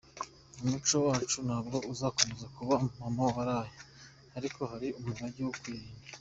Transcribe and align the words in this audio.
Umuco 0.63 0.95
wacu 1.05 1.37
ntabwo 1.47 1.77
uzakomeza 1.93 2.45
kuba 2.55 2.75
mama 2.99 3.21
wararaye, 3.35 3.77
ariko 4.37 4.59
hari 4.71 4.87
umurage 4.99 5.41
wo 5.47 5.53
kurinda…. 5.61 5.97